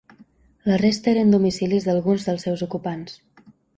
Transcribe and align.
La 0.69 0.77
resta 0.81 1.11
eren 1.11 1.35
domicilis 1.35 1.85
d’alguns 1.89 2.25
dels 2.31 2.47
seus 2.47 2.65
ocupants. 2.69 3.19